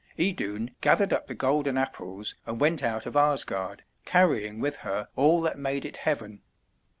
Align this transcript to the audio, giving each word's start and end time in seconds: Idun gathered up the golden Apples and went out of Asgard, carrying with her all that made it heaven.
Idun 0.19 0.71
gathered 0.81 1.13
up 1.13 1.27
the 1.27 1.35
golden 1.35 1.77
Apples 1.77 2.33
and 2.47 2.59
went 2.59 2.81
out 2.81 3.05
of 3.05 3.15
Asgard, 3.15 3.83
carrying 4.03 4.59
with 4.59 4.77
her 4.77 5.09
all 5.15 5.41
that 5.41 5.59
made 5.59 5.85
it 5.85 5.97
heaven. 5.97 6.41